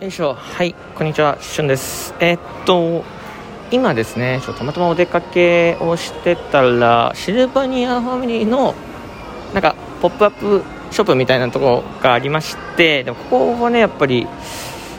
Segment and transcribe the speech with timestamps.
[0.00, 0.32] よいしょ。
[0.32, 1.36] はいこんにちは。
[1.42, 2.14] しゅんです。
[2.20, 3.04] えー、っと
[3.70, 8.74] 今ですねちょっとたまたまお出かけをしてたらシルバニアファミリーの
[9.52, 14.26] なんかポップアップショップみたいなところがありましてでもここはねやっぱり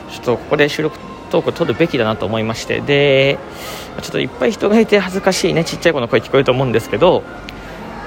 [0.08, 0.96] ちょっとここで収録
[1.32, 2.80] トークを取るべきだなと思いまして。
[2.80, 3.40] で
[4.02, 7.24] ちょっといっぱい人がいて恥ずかしいねちっちゃい子の声聞こえると思うんですけど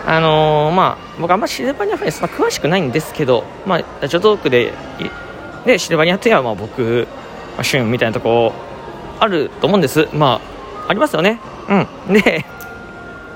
[0.05, 4.73] あのー、まあ僕あんまシルバニアファミリーそんな詳しくないんですけどまあラジオトークで
[5.65, 7.07] でシルバニアといえばまあ僕、
[7.55, 8.53] まあ、旬みたいなとこ
[9.19, 10.07] あると思うんです。
[10.13, 10.39] ま
[10.85, 11.39] あありますよね。
[12.07, 12.13] うん。
[12.13, 12.45] で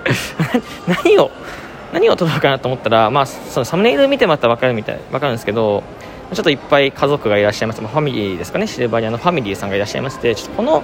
[0.88, 1.32] 何を
[1.94, 5.84] 何を撮ろうかなと思ったら、まあ、そのサムネイル見てもらったら分かるみたい分かるんですけど
[6.34, 8.68] ちょっといっぱい家族がいらっしゃいます、まあ、ファミリーですかね。
[8.68, 10.84] シルバニアのファミリーさんがいらっしゃいましてちょっとこの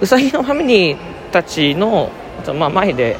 [0.00, 0.98] うさぎのファミリー
[1.32, 2.10] たちの、
[2.54, 3.16] まあ、前で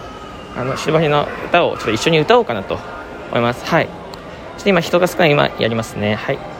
[0.56, 2.78] あのシルバニアの歌をちょっと一緒に歌おうかなと
[3.30, 3.64] 思います。
[3.64, 3.86] はい。
[3.86, 3.92] ちょ
[4.60, 6.14] っと今人が少ない今やりますね。
[6.14, 6.51] はい。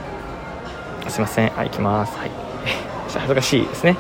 [1.11, 1.49] すいません。
[1.51, 2.17] はい行きます。
[2.17, 2.31] はい。
[3.13, 3.97] 恥ずかしいですね。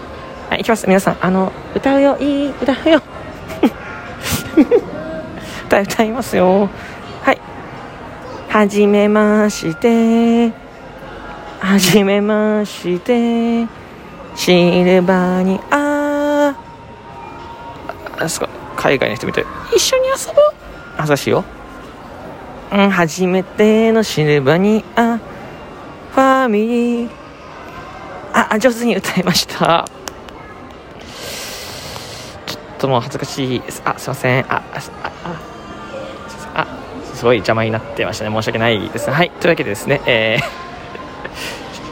[0.48, 0.86] はい行きます。
[0.86, 2.16] 皆さんあの歌うよ。
[2.20, 3.02] いい歌うよ。
[5.66, 6.68] 歌歌いますよ。
[7.22, 7.38] はい。
[8.48, 10.52] はじめまして。
[11.60, 13.66] はじめまして。
[14.34, 16.54] シルバニア
[18.18, 18.48] ああすごい。
[18.76, 19.44] 海外の人みたい
[19.74, 20.44] 一緒に遊ぼう。
[20.96, 21.44] 恥ずかしいよ。
[22.72, 25.18] うん初めてのシルバニア
[26.42, 27.22] ファミリー
[28.32, 29.86] あ上手に歌いました。
[32.46, 33.82] ちょっともう恥ずかしいです。
[33.84, 34.44] あすいません。
[34.46, 34.62] ああ
[35.04, 35.36] あ
[36.54, 36.66] あ。
[37.14, 38.34] すごい邪魔になってましたね。
[38.34, 39.10] 申し訳ないです。
[39.10, 39.30] はい。
[39.30, 40.38] というわけでですねえ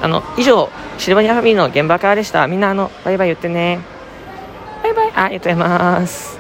[0.01, 2.47] ー、 あの以上シルバニアファミリーの現場からでした。
[2.47, 3.81] みんなあのバイバイ言ってね。
[4.83, 5.13] バイバイ。
[5.15, 6.40] ありがとうございます。